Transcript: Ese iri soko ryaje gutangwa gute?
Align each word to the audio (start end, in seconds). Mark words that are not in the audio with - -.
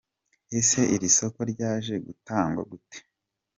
Ese 0.59 0.79
iri 0.95 1.09
soko 1.17 1.39
ryaje 1.51 1.93
gutangwa 2.05 2.61
gute? 2.71 2.97